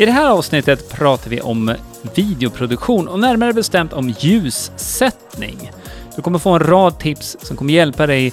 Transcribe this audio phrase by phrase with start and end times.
[0.00, 1.74] I det här avsnittet pratar vi om
[2.14, 5.70] videoproduktion och närmare bestämt om ljussättning.
[6.16, 8.32] Du kommer få en rad tips som kommer hjälpa dig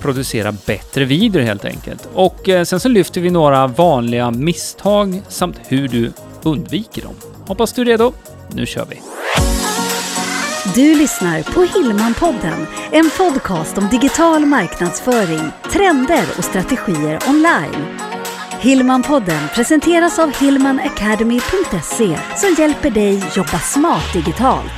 [0.00, 2.08] producera bättre videor helt enkelt.
[2.14, 7.14] Och eh, sen så lyfter vi några vanliga misstag samt hur du undviker dem.
[7.46, 8.12] Hoppas du är redo.
[8.48, 9.02] Nu kör vi!
[10.74, 18.05] Du lyssnar på Hillmanpodden, en podcast om digital marknadsföring, trender och strategier online.
[18.60, 24.72] Hillmanpodden presenteras av hillmanacademy.se som hjälper dig jobba smart digitalt.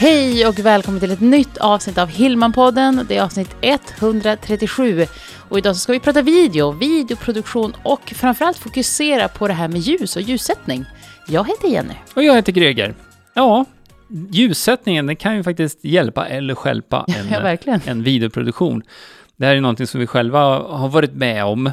[0.00, 3.06] Hej och välkommen till ett nytt avsnitt av Hillmanpodden.
[3.08, 5.06] Det är avsnitt 137
[5.48, 9.80] och idag så ska vi prata video, videoproduktion och framförallt fokusera på det här med
[9.80, 10.84] ljus och ljussättning.
[11.28, 11.94] Jag heter Jenny.
[12.14, 12.94] Och jag heter Greger.
[13.34, 13.64] Ja,
[14.30, 18.82] ljussättningen den kan ju faktiskt hjälpa eller stjälpa en, Ja, en videoproduktion.
[19.36, 21.72] Det här är någonting som vi själva har varit med om.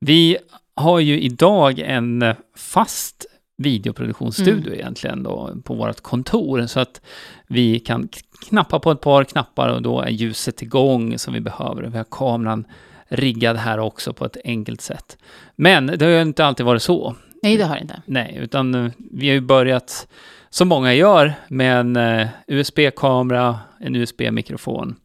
[0.00, 0.36] Vi
[0.74, 2.24] har ju idag en
[2.56, 4.78] fast videoproduktionsstudio Mm.
[4.80, 7.00] egentligen då på vårt kontor så att
[7.46, 8.08] vi kan
[8.48, 11.82] knappa på ett par knappar och då är ljuset igång som vi behöver.
[11.82, 12.64] Vi har kameran
[13.08, 15.18] riggad här också på ett enkelt sätt.
[15.56, 17.14] Men det har ju inte alltid varit så.
[17.42, 18.02] Nej, det har jag inte.
[18.06, 20.08] Nej, utan eh, vi har ju börjat,
[20.50, 24.96] som många gör, med en eh, USB-kamera, en USB-mikrofon.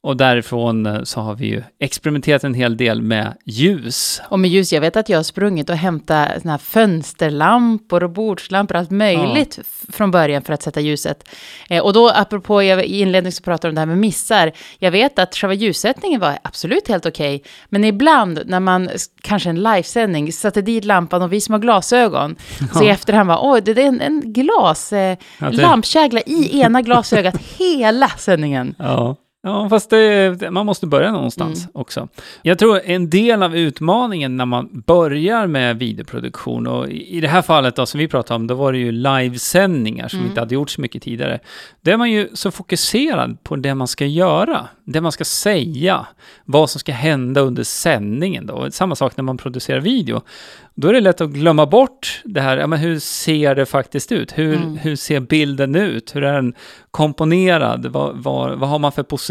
[0.00, 4.20] Och därifrån eh, så har vi ju experimenterat en hel del med ljus.
[4.28, 8.10] Och med ljus, jag vet att jag har sprungit och hämtat såna här fönsterlampor och
[8.10, 11.28] bordslampor, allt möjligt f- från början för att sätta ljuset.
[11.70, 14.52] Eh, och då, apropå, jag i inledningen så pratade om det här med missar.
[14.78, 18.88] Jag vet att själva ljussättningen var absolut helt okej, men ibland när man,
[19.22, 22.36] kanske en livesändning, satte dit lampan och vi som har glasögon,
[22.72, 22.92] så i Ja.
[22.92, 27.34] efterhand var oj, det är en, en glas, eh, Ja, det- lampkägla i ena glasögat
[27.58, 28.74] hela sändningen.
[28.78, 29.16] Ja.
[29.42, 31.70] Ja, fast det, man måste börja någonstans Mm.
[31.74, 32.08] också.
[32.42, 37.42] Jag tror en del av utmaningen när man börjar med videoproduktion, och i det här
[37.42, 40.28] fallet då, som vi pratade om, då var det ju livesändningar som Mm.
[40.30, 41.38] inte hade gjorts så mycket tidigare.
[41.80, 46.06] Då är man ju så fokuserad på det man ska göra, det man ska säga,
[46.44, 48.70] vad som ska hända under sändningen då.
[48.70, 50.20] Samma sak när man producerar video.
[50.74, 54.12] Då är det lätt att glömma bort det här, ja men hur ser det faktiskt
[54.12, 54.38] ut?
[54.38, 54.76] Hur, Mm.
[54.76, 56.14] hur ser bilden ut?
[56.16, 56.54] Hur är den
[56.90, 57.86] komponerad?
[57.86, 59.27] Vad, vad, vad har man för position?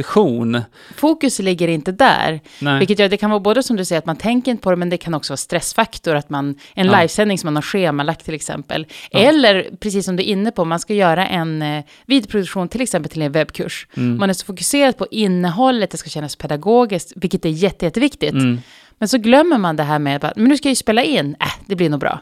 [0.96, 2.40] Fokus ligger inte där.
[2.60, 2.80] Nej.
[2.80, 4.76] Vilket gör, det kan vara både som du säger att man tänker inte på det,
[4.76, 7.00] men det kan också vara stressfaktor, att man, en Ja.
[7.00, 8.86] livesändning som man har schemalagt till exempel.
[9.12, 9.20] Ja.
[9.20, 13.12] Eller, precis som du är inne på, man ska göra en eh, videoproduktion till exempel
[13.12, 13.88] till en webbkurs.
[13.98, 14.18] Mm.
[14.18, 18.34] Man är så fokuserad på innehållet, det ska kännas pedagogiskt, vilket är jätte, jätteviktigt.
[18.34, 18.62] Mm.
[19.00, 21.36] Men så glömmer man det här med att, men nu ska jag ju spela in,
[21.40, 22.20] äh, det blir nog bra.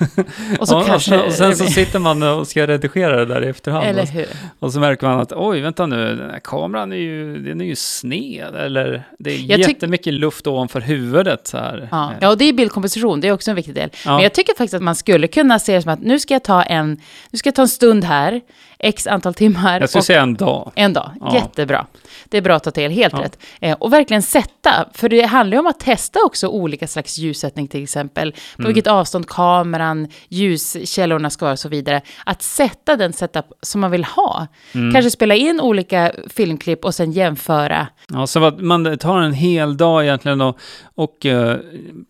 [0.58, 1.18] Och så Ja, kanske...
[1.18, 3.86] och, sen, och sen så sitter man och ska redigera det där i efterhand.
[3.86, 4.26] Eller och, hur?
[4.58, 7.64] och så märker man att oj, vänta nu, den här kameran är ju, den är
[7.64, 8.54] ju sned.
[8.56, 11.88] Eller det är Jag jättemycket luft ovanför huvudet så här.
[11.90, 12.12] Ja.
[12.20, 13.90] Ja, och det är bildkomposition, det är också en viktig del.
[14.04, 14.14] Ja.
[14.14, 16.44] Men jag tycker faktiskt att man skulle kunna se det som att nu ska jag
[16.44, 18.40] ta en, nu ska jag ta en stund här,
[18.82, 19.80] x antal timmar.
[19.80, 20.72] Jag skulle säga en dag.
[20.74, 21.34] En dag, Ja.
[21.34, 21.86] jättebra.
[22.28, 23.22] Det är bra att ta till, helt Ja.
[23.24, 23.38] rätt.
[23.60, 27.68] Eh, och verkligen sätta, för det handlar ju om att testa också olika slags ljussättning
[27.68, 28.32] till exempel.
[28.32, 28.72] På Mm.
[28.74, 32.00] vilket avstånd kameran, ljuskällorna ska vara och så vidare.
[32.26, 34.46] Att sätta den setup som man vill ha.
[34.74, 34.92] Mm.
[34.92, 37.86] Kanske spela in olika filmklipp och sen jämföra.
[38.08, 40.58] Ja, så att man tar en hel dag egentligen och,
[40.94, 41.56] och eh,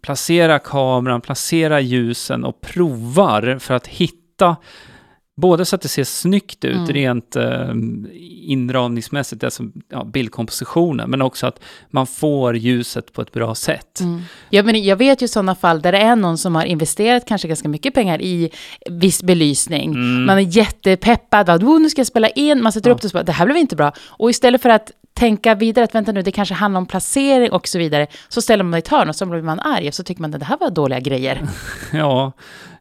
[0.02, 4.56] placerar kameran, placerar ljusen och provar för att hitta
[5.40, 6.86] Både så att det ser snyggt ut Mm.
[6.86, 7.70] rent eh,
[8.50, 14.00] inramningsmässigt, alltså ja, bildkompositionen, men också att man får ljuset på ett bra sätt.
[14.50, 17.48] Ja, men jag vet ju sådana fall där det är någon som har investerat kanske
[17.48, 18.50] ganska mycket pengar i
[18.90, 19.90] viss belysning.
[19.90, 20.24] Mm.
[20.24, 22.94] Man är jättepeppad, oh, nu ska jag spela in, man sätter Ja.
[22.94, 23.92] upp det och så bara, det här blev inte bra.
[24.06, 27.68] Och istället för att tänka vidare, att vänta nu, det kanske handlar om placering och
[27.68, 30.02] så vidare, så ställer man i ett hörn och så blir man arg och så
[30.02, 31.42] tycker man att det här var dåliga grejer.
[31.92, 32.32] Ja,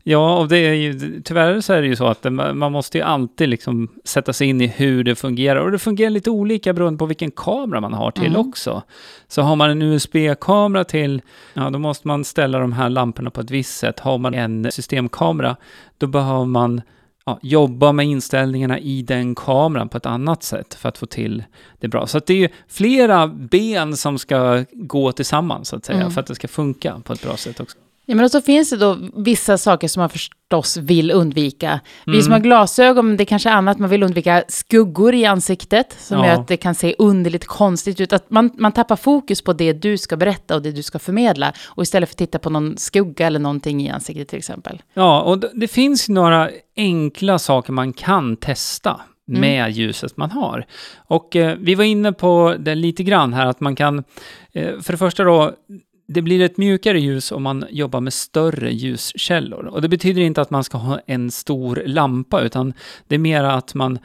[0.10, 2.98] ja, och det är ju, tyvärr så är det ju så att det- man måste
[2.98, 5.60] ju alltid liksom sätta sig in i hur det fungerar.
[5.60, 8.40] Och det fungerar lite olika beroende på vilken kamera man har till Mm.
[8.48, 8.82] också.
[9.28, 11.22] Så har man en USB-kamera till,
[11.54, 14.00] ja då måste man ställa de här lamporna på ett visst sätt.
[14.00, 15.56] Har man en systemkamera,
[15.98, 16.82] då behöver man
[17.26, 21.44] ja, jobba med inställningarna i den kameran på ett annat sätt för att få till
[21.80, 22.08] det bra.
[22.08, 26.12] Så det är ju flera ben som ska gå tillsammans så att säga, Mm.
[26.12, 27.78] för att det ska funka på ett bra sätt också.
[28.10, 31.80] Ja, men så finns det då vissa saker som man förstås vill undvika.
[32.06, 32.24] Vi Mm.
[32.24, 36.18] som har glasögon, men det är kanske annat, man vill undvika skuggor i ansiktet, som
[36.18, 36.26] Ja.
[36.28, 38.14] gör att det kan se underligt konstigt ut.
[38.14, 41.54] Att man, man tappar fokus på det du ska berätta och det du ska förmedla,
[41.68, 44.82] och istället för att titta på någon skugga eller någonting i ansiktet till exempel.
[44.94, 49.42] Ja, och det, det finns några enkla saker man kan testa Mm.
[49.42, 50.66] med ljuset man har.
[51.08, 54.04] Och eh, vi var inne på det lite grann här, att man kan,
[54.54, 55.52] eh, för det första då,
[56.12, 59.66] det blir ett mjukare ljus om man jobbar med större ljuskällor.
[59.66, 62.74] Och det betyder inte att man ska ha en stor lampa, utan
[63.08, 64.00] det är mer att man,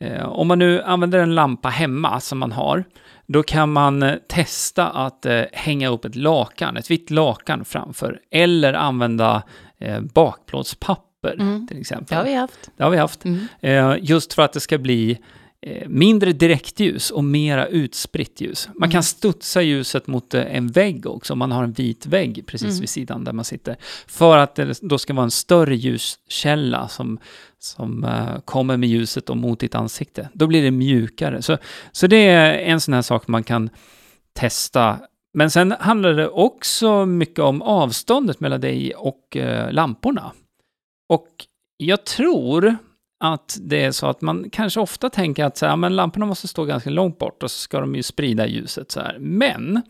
[0.00, 2.84] eh, om man nu använder en lampa hemma som man har,
[3.26, 8.20] då kan man eh, testa att eh, hänga upp ett lakan, ett vitt lakan framför,
[8.30, 9.42] eller använda
[9.78, 11.06] eh, bakplåtspapper
[11.38, 11.66] Mm.
[11.66, 12.06] till exempel.
[12.08, 12.70] Det har vi haft.
[12.76, 13.24] Det har vi haft.
[13.24, 13.46] Mm.
[13.60, 15.18] Eh, just för att det ska bli
[15.86, 18.68] mindre direktljus och mera utspritt ljus.
[18.74, 19.02] Man kan Mm.
[19.02, 22.80] studsa ljuset mot eh, en vägg också, om man har en vit vägg precis Mm.
[22.80, 23.76] vid sidan där man sitter.
[24.06, 27.18] För att det då ska vara en större ljuskälla som,
[27.58, 30.28] som eh, kommer med ljuset och mot ditt ansikte.
[30.32, 31.42] Då blir det mjukare.
[31.42, 31.58] Så,
[31.92, 33.70] så det är en sån här sak man kan
[34.32, 34.98] testa.
[35.34, 40.32] Men sen handlar det också mycket om avståndet mellan dig och eh, lamporna.
[41.08, 41.28] Och
[41.76, 42.76] jag tror
[43.18, 46.48] att det är så att man kanske ofta tänker att så här, men lamporna måste
[46.48, 49.16] stå ganska långt bort och så ska de ju sprida ljuset så här.
[49.20, 49.82] Men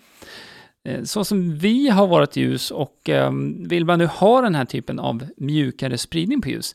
[0.85, 4.65] eh, så som vi har varit ljus och eh, vill man nu ha den här
[4.65, 6.75] typen av mjukare spridning på ljus,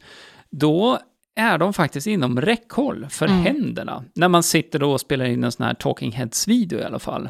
[0.50, 1.00] då
[1.36, 3.40] är de faktiskt inom räckhåll för Mm.
[3.44, 4.04] händerna.
[4.14, 7.30] När man sitter då och spelar in en sån här Talking Heads-video i alla fall.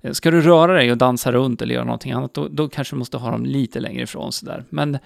[0.00, 2.94] Eh, Ska du röra dig och dansa runt eller göra någonting annat, då, då kanske
[2.94, 4.64] du måste ha dem lite längre ifrån sådär.
[4.68, 4.98] Men,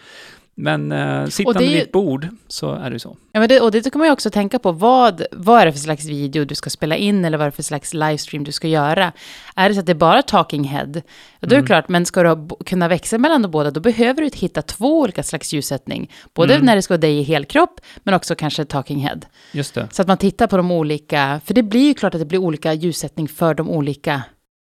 [0.58, 1.24] men eh,
[1.58, 3.16] vid ju- ett bord så är det så.
[3.32, 4.72] Ja, men det, och det kan man ju också tänka på.
[4.72, 7.56] Vad, vad är det för slags video du ska spela in eller vad är det
[7.56, 9.12] för slags livestream du ska göra?
[9.56, 11.00] Är det så att det är bara talking head, då
[11.40, 11.66] är det Mm.
[11.66, 15.00] klart, men ska du ha, kunna växa mellan de båda, då behöver du hitta två
[15.00, 16.10] olika slags ljussättning.
[16.34, 16.66] Både Mm.
[16.66, 19.20] när det ska vara dig i helkropp, men också kanske talking head.
[19.52, 19.88] Just det.
[19.92, 22.38] Så att man tittar på de olika, för det blir ju klart att det blir
[22.38, 24.22] olika ljussättning för de olika.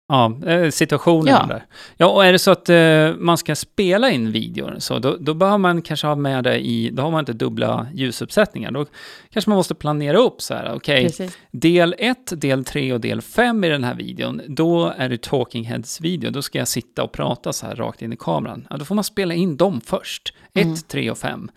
[0.09, 1.47] Ja, eh, situationen Ja.
[1.49, 1.65] där.
[1.97, 5.35] Ja, och är det så att eh, man ska spela in videor, så då, då
[5.35, 8.71] behöver man kanske ha med det i, då har man inte dubbla ljusuppsättningar.
[8.71, 8.87] Då
[9.31, 11.39] kanske man måste planera upp så här, okej, Precis.
[11.51, 15.65] del 1, del 3 och del 5 i den här videon, då är det Talking
[15.65, 18.67] Heads-video, då ska jag sitta och prata så här rakt in i kameran.
[18.71, 20.77] Ja, då får man spela in dem först, 1, Mm.
[20.89, 21.51] 3 och 5.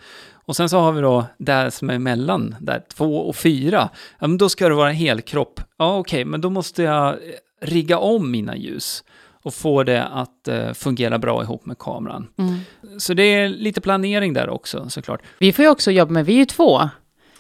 [0.46, 3.90] Och sen så har vi då där som är emellan, där 2 och 4.
[4.20, 5.62] Ja, men då ska det vara helkropp.
[5.78, 7.16] Ja, okej, men då måste jag
[7.62, 9.04] rigga om mina ljus
[9.44, 12.28] och få det att eh, fungera bra ihop med kameran.
[12.38, 12.56] Mm.
[13.00, 15.22] Så det är lite planering där också såklart.
[15.40, 16.90] Vi får ju också jobba med, vi är ju två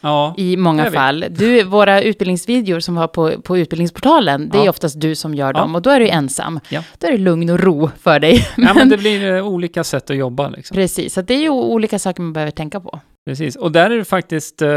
[0.03, 1.25] Ja, i många är fall.
[1.29, 4.69] Du, våra utbildningsvideor som vi har på, på utbildningsportalen, det är Ja.
[4.69, 5.53] oftast du som gör Ja.
[5.59, 6.59] dem och då är du ensam.
[6.69, 6.83] Ja.
[6.99, 8.47] Då är det lugn och ro för dig.
[8.57, 10.75] ja men det blir eh, olika sätt att jobba liksom.
[10.75, 12.99] Precis, så det är ju olika saker man behöver tänka på.
[13.25, 14.69] Precis, och där är det faktiskt, eh,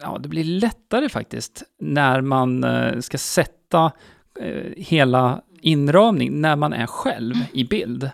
[0.00, 3.92] ja det blir lättare faktiskt när man eh, ska sätta
[4.40, 8.10] eh, hela inramning när man är själv i bild.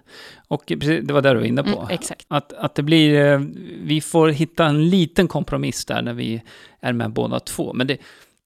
[0.49, 1.79] Och det var det du var inne på.
[1.79, 2.27] Mm, exakt.
[2.29, 3.41] Att, att det blir, eh,
[3.83, 6.43] vi får hitta en liten kompromiss där när vi
[6.81, 7.73] är med båda två.
[7.73, 7.99] Men det,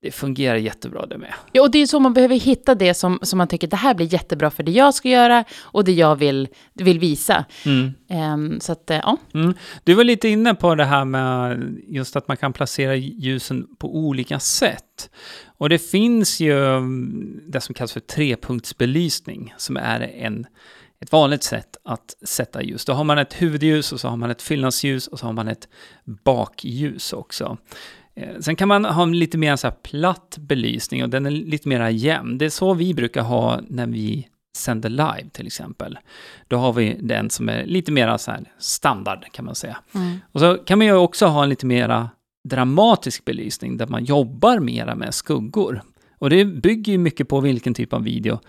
[0.07, 1.35] det fungerar jättebra det med.
[1.53, 3.95] Ja, och det är så man behöver hitta det som, som man tycker, det här
[3.95, 7.45] blir jättebra för det jag ska göra och det jag vill, vill visa.
[7.65, 7.93] Mm.
[8.09, 9.17] Ehm, så att, eh, ja.
[9.35, 9.55] Mm.
[9.85, 13.97] Du var lite inne på det här med just att man kan placera ljusen på
[13.97, 15.11] olika sätt.
[15.59, 20.47] Och det finns ju mm, det som kallas för trepunktsbelysning, som är en,
[21.01, 22.85] ett vanligt sätt att sätta ljus.
[22.85, 25.49] Då har man ett huvudljus och så har man ett fyllnadsljus och så har man
[25.49, 25.69] ett
[26.05, 27.59] bakljus också.
[28.17, 31.69] Eh, Sen kan man ha en lite mer så platt belysning och den är lite
[31.69, 32.39] mer jämn.
[32.39, 35.99] Det är så vi brukar ha när vi sänder live till exempel.
[36.49, 39.79] Då har vi den som är lite mer så standard kan man säga.
[39.95, 40.19] Mm.
[40.33, 42.11] Och så kan man ju också ha en lite mera
[42.49, 45.83] dramatisk belysning där man jobbar mera med skuggor.
[46.19, 48.41] Och det bygger ju mycket på vilken typ av video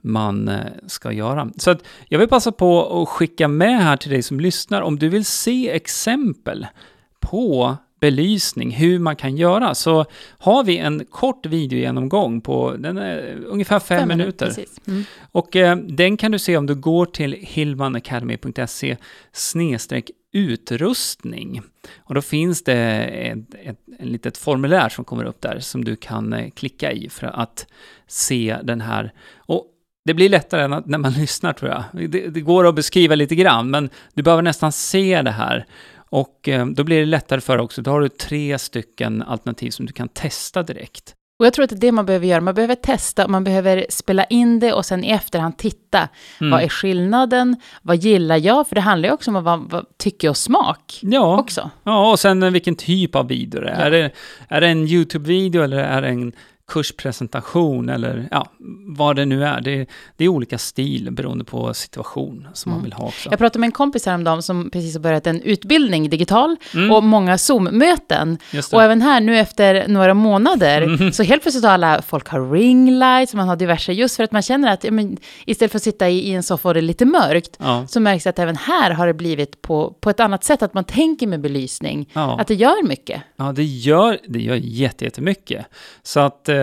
[0.00, 1.50] man eh, ska göra.
[1.56, 4.98] Så att jag vill passa på att skicka med här till dig som lyssnar, om
[4.98, 6.66] du vill se exempel
[7.20, 10.04] på belysning, hur man kan göra, så
[10.38, 14.46] har vi en kort videogenomgång på, den är ungefär fem, minuter.
[14.46, 14.80] Precis.
[14.86, 15.04] Mm.
[15.32, 18.96] Och eh, den kan du se om du går till hillmanacademy.se
[20.32, 21.62] utrustning.
[21.98, 25.96] Och då finns det ett, ett, en litet formulär som kommer upp där som du
[25.96, 27.66] kan eh, klicka i för att
[28.06, 29.12] se den här.
[29.36, 29.66] Och
[30.04, 32.10] det blir lättare när, när man lyssnar tror jag.
[32.10, 35.66] Det, det går att beskriva lite grann, men du behöver nästan se det här.
[36.16, 37.82] Och eh, då blir det lättare för dig också.
[37.82, 41.14] Då har du tre stycken alternativ som du kan testa direkt.
[41.38, 42.40] Och jag tror att det är det man behöver göra.
[42.40, 46.08] Man behöver testa, man behöver spela in det och sen i efterhand titta.
[46.40, 46.50] Mm.
[46.50, 47.56] Vad är skillnaden?
[47.82, 48.68] Vad gillar jag?
[48.68, 51.70] För det handlar ju också om vad, vad tycke och smak Ja, också.
[51.84, 53.86] Ja, och sen eh, vilken typ av video det är.
[53.86, 54.10] Är, det,
[54.48, 56.32] är det en YouTube-video eller är det en
[56.72, 58.46] kurspresentation eller ja,
[58.86, 59.60] vad det nu är.
[59.60, 62.78] Det, det är olika stil beroende på situation som Mm.
[62.78, 63.28] man vill ha också.
[63.30, 66.92] Jag pratade med en kompis häromdagen som precis har börjat en utbildning digital Mm.
[66.92, 68.38] och många Zoom-möten.
[68.72, 71.12] Och även här nu efter några månader Mm.
[71.12, 74.32] så helt plötsligt har alla folk har ring lights, man har diverse, just för att
[74.32, 76.82] man känner att men, istället för att sitta i, i en soffa och det är
[76.82, 77.86] lite mörkt ja.
[77.88, 80.74] så märks det att även här har det blivit på, på ett annat sätt, att
[80.74, 82.40] man tänker med belysning, Ja.
[82.40, 83.22] att det gör mycket.
[83.36, 85.66] Ja, det gör, det gör jätte- jättemycket.
[86.02, 86.55] Så att ehm,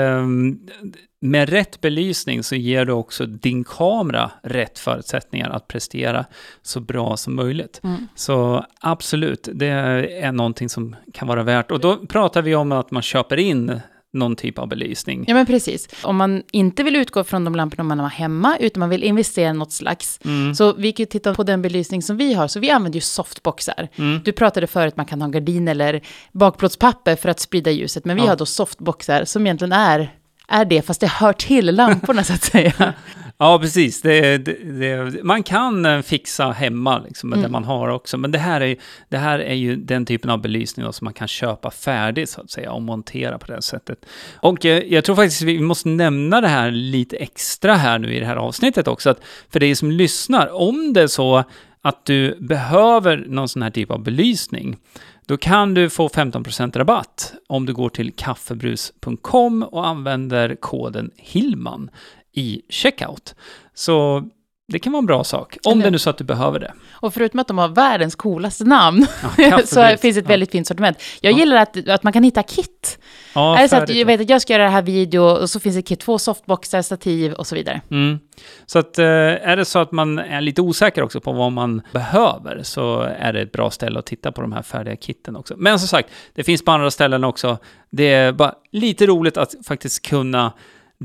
[1.19, 6.25] med rätt belysning så ger du också din kamera rätt förutsättningar att prestera
[6.61, 7.81] så bra som möjligt.
[7.83, 8.07] Mm.
[8.15, 11.71] Så absolut, det är någonting som kan vara värt.
[11.71, 13.79] Och då pratar vi om att man köper in
[14.13, 15.25] någon typ av belysning.
[15.27, 15.87] Ja, men precis.
[16.03, 19.49] Om man inte vill utgå från de lamporna man har hemma, utan man vill investera
[19.49, 20.19] i något slags.
[20.25, 20.55] Mm.
[20.55, 23.01] Så vi kan ju titta på den belysning som vi har, så vi använder ju
[23.01, 23.87] softboxar.
[23.95, 24.21] Mm.
[24.25, 26.01] Du pratade förut att man kan ha gardin eller
[26.31, 28.29] bakplåtspapper för att sprida ljuset, men vi Ja.
[28.29, 30.13] har då softboxar som egentligen är,
[30.47, 32.93] är det, fast det hör till lamporna så att säga.
[33.43, 34.01] Ja, precis.
[34.01, 37.47] Det, det, det, man kan eh, fixa hemma liksom, med Mm.
[37.47, 38.17] det man har också.
[38.17, 38.75] Men det här, är,
[39.09, 42.41] det här är ju den typen av belysning då, som man kan köpa färdig så
[42.41, 44.05] att säga och montera på det sättet.
[44.35, 48.19] Och eh, jag tror faktiskt vi måste nämna det här lite extra här nu i
[48.19, 49.09] det här avsnittet också.
[49.09, 51.43] Att för dig som lyssnar, om det är så
[51.81, 54.77] att du behöver någon sån här typ av belysning,
[55.25, 61.89] då kan du få 15% rabatt om du går till kaffebrus.com och använder koden HILLMAN
[62.33, 63.35] i checkout.
[63.73, 64.23] Så
[64.67, 66.73] det kan vara en bra sak, om Eller- det nu så att du behöver det.
[66.91, 69.05] Och förutom att de har världens coolaste namn,
[69.37, 70.27] Ja, så finns ett Ja.
[70.29, 70.97] väldigt fint sortiment.
[71.21, 71.37] Jag Ja.
[71.37, 72.99] gillar att, att man kan hitta kit.
[73.35, 75.49] Ja, är det så att jag vet att jag ska göra det här video och
[75.49, 77.81] så finns det kit, två softboxar, stativ och så vidare.
[77.91, 78.19] Mm.
[78.65, 81.81] Så att eh, är det så att man är lite osäker också på vad man
[81.91, 85.53] behöver så är det ett bra ställe att titta på de här färdiga kitten också.
[85.57, 87.57] Men som sagt, det finns på andra ställen också.
[87.89, 90.53] Det är bara lite roligt att faktiskt kunna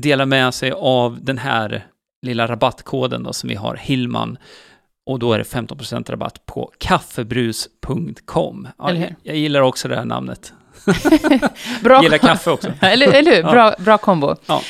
[0.01, 1.85] dela med sig av den här
[2.21, 4.37] lilla rabattkoden då som vi har, Hillman.
[5.05, 8.67] Och då är det 15% rabatt på kaffebrus.com.
[8.77, 10.53] Ja, jag gillar också det här namnet.
[11.83, 12.03] Bra.
[12.03, 12.73] Gillar kaffe också.
[12.81, 13.43] eller, eller hur?
[13.43, 14.35] Bra, bra kombo.
[14.45, 14.61] Ja.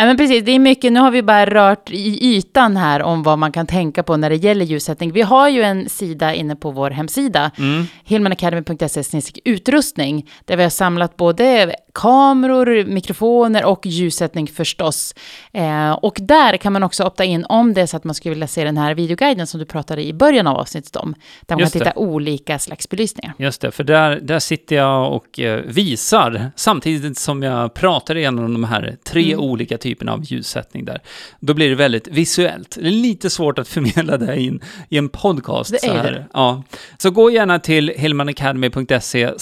[0.00, 3.22] Ja, men precis, det är mycket, nu har vi bara rört i ytan här om
[3.22, 5.12] vad man kan tänka på när det gäller ljussättning.
[5.12, 7.84] Vi har ju en sida inne på vår hemsida, Mm.
[8.04, 15.14] hillmanacademy.se utrustning, där vi har samlat både kameror, mikrofoner och ljussättning förstås.
[15.52, 18.34] Eh, och där kan man också opta in om det är så att man skulle
[18.34, 21.14] vilja se den här videoguiden som du pratade i början av avsnittet om,
[21.46, 21.84] där man Just kan det.
[21.84, 23.32] titta olika slags belysningar.
[23.38, 28.52] Just det, för där, där sitter jag och eh, visar samtidigt som jag pratar igenom
[28.52, 29.40] de här tre Mm.
[29.44, 31.02] olika typerna av ljussättning där.
[31.40, 32.76] Då blir det väldigt visuellt.
[32.80, 35.70] Det är lite svårt att förmedla det i en, i en podcast.
[35.70, 36.12] Det är så här.
[36.12, 36.26] det.
[36.32, 36.62] Ja.
[36.98, 39.32] Så gå gärna till hillmanacademy.se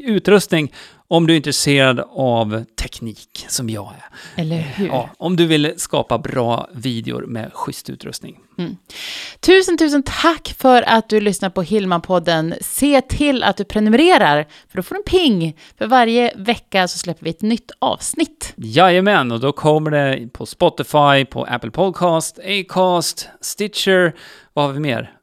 [0.00, 0.72] utrustning
[1.10, 4.40] om du är intresserad av teknik, som jag är.
[4.42, 4.86] Eller hur?
[4.86, 8.38] Ja, om du vill skapa bra videor med schysst utrustning.
[9.40, 12.54] Tusen, tusen tack för att du lyssnar på Hillman-podden.
[12.60, 15.56] Se till att du prenumererar, för då får du en ping.
[15.78, 18.52] För varje vecka så släpper vi ett nytt avsnitt.
[18.56, 24.14] Jajamän, och då kommer det på Spotify, på Apple Podcast, Acast, Stitcher,
[24.52, 25.19] vad har vi mer?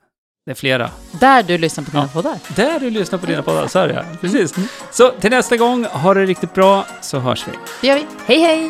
[0.48, 0.90] Det är flera.
[1.12, 2.10] Där du lyssnar på dina Ja.
[2.14, 2.40] poddar.
[2.56, 4.06] Där du lyssnar på dina poddar, så är det.
[4.22, 4.54] Precis.
[4.92, 7.52] Så till nästa gång, ha det riktigt bra, så hörs vi.
[7.82, 8.06] Det gör vi.
[8.26, 8.70] Hej, hej!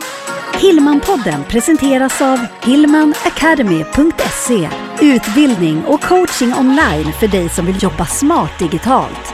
[0.61, 4.69] Hillmanpodden presenteras av hillmanacademy.se
[5.01, 9.33] Utbildning och coaching online för dig som vill jobba smart digitalt.